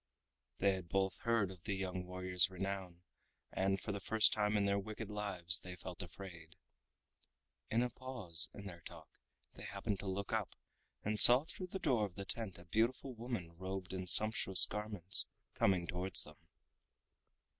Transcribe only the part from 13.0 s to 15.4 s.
woman robed in sumptuous garments